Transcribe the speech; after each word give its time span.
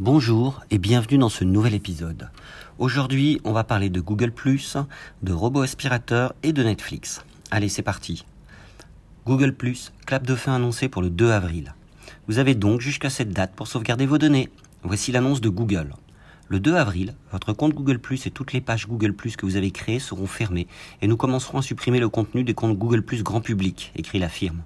Bonjour 0.00 0.60
et 0.72 0.78
bienvenue 0.78 1.18
dans 1.18 1.28
ce 1.28 1.44
nouvel 1.44 1.72
épisode. 1.72 2.28
Aujourd'hui, 2.80 3.40
on 3.44 3.52
va 3.52 3.62
parler 3.62 3.90
de 3.90 4.00
Google⁇ 4.00 4.32
de 5.22 5.32
robots 5.32 5.62
aspirateurs 5.62 6.34
et 6.42 6.52
de 6.52 6.64
Netflix. 6.64 7.24
Allez, 7.52 7.68
c'est 7.68 7.82
parti. 7.82 8.26
Google⁇ 9.24 9.54
clap 10.04 10.26
de 10.26 10.34
fin 10.34 10.56
annoncé 10.56 10.88
pour 10.88 11.00
le 11.00 11.10
2 11.10 11.30
avril. 11.30 11.76
Vous 12.26 12.40
avez 12.40 12.56
donc 12.56 12.80
jusqu'à 12.80 13.08
cette 13.08 13.30
date 13.30 13.54
pour 13.54 13.68
sauvegarder 13.68 14.04
vos 14.04 14.18
données. 14.18 14.48
Voici 14.82 15.12
l'annonce 15.12 15.40
de 15.40 15.48
Google. 15.48 15.94
Le 16.48 16.58
2 16.58 16.74
avril, 16.74 17.14
votre 17.30 17.52
compte 17.52 17.74
Google⁇ 17.74 18.00
et 18.26 18.30
toutes 18.32 18.52
les 18.52 18.60
pages 18.60 18.88
Google⁇ 18.88 19.12
que 19.36 19.46
vous 19.46 19.54
avez 19.54 19.70
créées 19.70 20.00
seront 20.00 20.26
fermées 20.26 20.66
et 21.02 21.06
nous 21.06 21.16
commencerons 21.16 21.58
à 21.58 21.62
supprimer 21.62 22.00
le 22.00 22.08
contenu 22.08 22.42
des 22.42 22.54
comptes 22.54 22.76
Google⁇ 22.76 23.02
grand 23.22 23.40
public, 23.40 23.92
écrit 23.94 24.18
la 24.18 24.28
firme. 24.28 24.64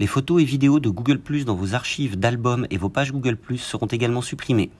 Les 0.00 0.06
photos 0.06 0.40
et 0.40 0.46
vidéos 0.46 0.80
de 0.80 0.88
Google⁇ 0.88 1.20
dans 1.44 1.54
vos 1.54 1.74
archives 1.74 2.18
d'albums 2.18 2.66
et 2.70 2.78
vos 2.78 2.88
pages 2.88 3.12
Google⁇ 3.12 3.36
seront 3.58 3.84
également 3.84 4.22
supprimées. 4.22 4.70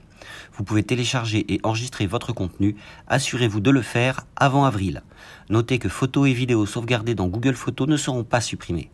Vous 0.55 0.65
pouvez 0.65 0.83
télécharger 0.83 1.45
et 1.53 1.61
enregistrer 1.63 2.07
votre 2.07 2.33
contenu. 2.33 2.75
Assurez-vous 3.07 3.61
de 3.61 3.71
le 3.71 3.83
faire 3.83 4.25
avant 4.35 4.65
avril. 4.65 5.03
Notez 5.51 5.79
que 5.79 5.91
photos 5.91 6.27
et 6.31 6.33
vidéos 6.33 6.65
sauvegardées 6.65 7.15
dans 7.15 7.27
Google 7.27 7.53
Photos 7.53 7.87
ne 7.87 7.99
seront 7.99 8.25
pas 8.25 8.41
supprimées. 8.41 8.91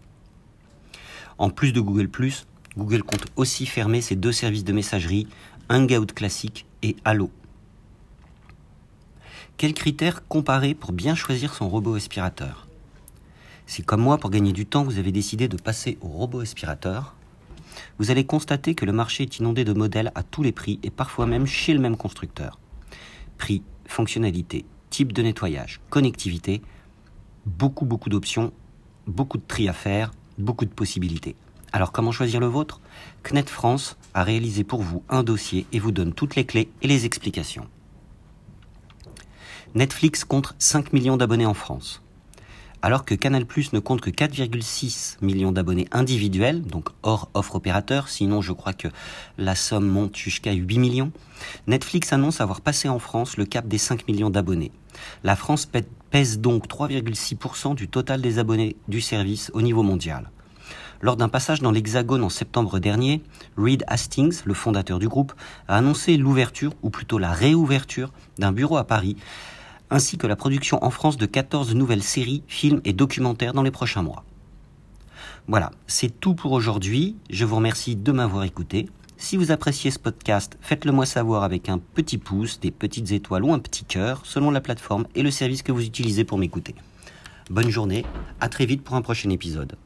En 1.39 1.49
plus 1.49 1.73
de 1.73 1.81
Google⁇ 1.81 2.09
Google 2.77 3.05
compte 3.05 3.27
aussi 3.37 3.65
fermer 3.65 4.01
ses 4.01 4.17
deux 4.17 4.33
services 4.33 4.65
de 4.65 4.73
messagerie, 4.73 5.29
Hangout 5.71 6.13
classique 6.13 6.67
et 6.83 6.97
Allo. 7.05 7.31
Quels 9.59 9.75
critères 9.75 10.27
comparer 10.27 10.75
pour 10.75 10.91
bien 10.91 11.15
choisir 11.15 11.55
son 11.55 11.69
robot 11.69 11.95
aspirateur? 11.95 12.67
Si 13.67 13.83
comme 13.83 14.01
moi, 14.01 14.19
pour 14.19 14.31
gagner 14.31 14.53
du 14.53 14.65
temps, 14.65 14.85
vous 14.85 14.99
avez 14.99 15.13
décidé 15.13 15.49
de 15.49 15.57
passer 15.57 15.99
au 16.01 16.09
robot 16.09 16.41
aspirateur, 16.41 17.15
vous 17.99 18.11
allez 18.11 18.25
constater 18.25 18.75
que 18.75 18.87
le 18.87 18.93
marché 18.93 19.25
est 19.25 19.39
inondé 19.39 19.65
de 19.65 19.73
modèles 19.73 20.13
à 20.15 20.23
tous 20.23 20.43
les 20.43 20.53
prix 20.53 20.79
et 20.83 20.91
parfois 20.91 21.27
même 21.27 21.47
chez 21.47 21.75
le 21.75 21.81
même 21.81 21.97
constructeur. 21.97 22.59
Prix, 23.39 23.63
fonctionnalité, 23.87 24.65
type 24.91 25.13
de 25.13 25.23
nettoyage, 25.23 25.81
connectivité, 25.91 26.63
beaucoup 27.45 27.85
beaucoup 27.85 28.09
d'options, 28.09 28.53
beaucoup 29.07 29.39
de 29.39 29.45
tri 29.47 29.69
à 29.69 29.73
faire, 29.73 30.13
beaucoup 30.39 30.65
de 30.65 30.71
possibilités. 30.71 31.35
Alors 31.73 31.93
comment 31.93 32.13
choisir 32.13 32.41
le 32.41 32.47
vôtre? 32.47 32.81
CNET 33.23 33.51
France 33.51 33.97
a 34.15 34.23
réalisé 34.23 34.65
pour 34.65 34.83
vous 34.83 35.03
un 35.09 35.23
dossier 35.23 35.67
et 35.73 35.79
vous 35.79 35.93
donne 35.93 36.15
toutes 36.15 36.37
les 36.37 36.47
clés 36.47 36.71
et 36.83 36.89
les 36.89 37.05
explications. 37.05 37.67
Netflix 39.75 40.25
compte 40.25 40.55
5 40.59 40.93
millions 40.93 41.17
d'abonnés 41.17 41.45
en 41.45 41.55
France 41.55 42.03
alors 42.83 43.05
que 43.05 43.15
Canal 43.15 43.47
ne 43.73 43.79
compte 43.79 44.01
que 44.01 44.11
4,6 44.11 45.17
millions 45.23 45.53
d'abonnés 45.53 45.89
individuels, 45.93 46.63
donc 46.63 46.89
hors 47.03 47.31
offre 47.35 47.57
opérateur, 47.57 48.09
sinon 48.09 48.43
je 48.43 48.53
crois 48.53 48.73
que 48.73 48.89
la 49.39 49.55
somme 49.55 49.87
monte 49.87 50.17
jusqu'à 50.17 50.53
8 50.53 50.79
millions, 50.79 51.13
Netflix 51.67 52.13
annonce 52.13 52.41
avoir 52.41 52.61
passé 52.61 52.89
en 52.89 52.99
France 52.99 53.37
le 53.37 53.45
cap 53.45 53.67
des 53.67 53.79
5 53.79 54.07
millions 54.09 54.31
d'abonnés. 54.31 54.73
La 55.25 55.37
France 55.37 55.69
pèse 56.11 56.39
donc 56.39 56.69
3,6% 56.69 57.75
du 57.75 57.89
total 57.89 58.21
des 58.21 58.39
abonnés 58.39 58.77
du 58.89 59.01
service 59.01 59.51
au 59.55 59.63
niveau 59.63 59.83
mondial. 59.83 60.31
Lors 61.03 61.17
d'un 61.17 61.29
passage 61.29 61.61
dans 61.61 61.73
l'Hexagone 61.73 62.25
en 62.25 62.31
septembre 62.31 62.79
dernier, 62.79 63.23
Reed 63.59 63.85
Hastings, 63.87 64.41
le 64.45 64.55
fondateur 64.55 64.99
du 64.99 65.09
groupe, 65.09 65.35
a 65.69 65.77
annoncé 65.77 66.17
l'ouverture, 66.17 66.73
ou 66.83 66.91
plutôt 66.91 67.19
la 67.19 67.33
réouverture, 67.33 68.13
d'un 68.39 68.53
bureau 68.53 68.79
à 68.79 68.85
Paris 68.85 69.17
ainsi 69.91 70.19
que 70.19 70.27
la 70.27 70.37
production 70.37 70.83
en 70.85 70.91
France 70.91 71.17
de 71.17 71.27
14 71.27 71.75
nouvelles 71.75 72.03
séries, 72.03 72.43
films 72.47 72.81
et 72.85 72.93
documentaires 72.93 73.53
dans 73.53 73.63
les 73.63 73.71
prochains 73.71 74.03
mois. 74.03 74.25
Voilà, 75.49 75.71
c'est 75.87 76.21
tout 76.21 76.35
pour 76.35 76.53
aujourd'hui. 76.53 77.17
Je 77.31 77.45
vous 77.45 77.57
remercie 77.57 77.97
de 77.97 78.13
m'avoir 78.13 78.45
écouté. 78.45 78.89
Si 79.17 79.37
vous 79.37 79.51
appréciez 79.51 79.91
ce 79.91 79.99
podcast, 79.99 80.59
faites-le 80.61 80.93
moi 80.93 81.07
savoir 81.07 81.43
avec 81.43 81.69
un 81.69 81.79
petit 81.79 82.19
pouce, 82.19 82.61
des 82.61 82.71
petites 82.71 83.13
étoiles 83.13 83.45
ou 83.45 83.53
un 83.53 83.59
petit 83.59 83.85
cœur, 83.85 84.21
selon 84.25 84.51
la 84.51 84.61
plateforme 84.61 85.07
et 85.15 85.23
le 85.23 85.31
service 85.31 85.63
que 85.63 85.73
vous 85.73 85.85
utilisez 85.85 86.25
pour 86.25 86.39
m'écouter. 86.39 86.75
Bonne 87.49 87.71
journée, 87.71 88.05
à 88.41 88.49
très 88.49 88.67
vite 88.67 88.83
pour 88.83 88.97
un 88.97 89.03
prochain 89.03 89.31
épisode. 89.31 89.77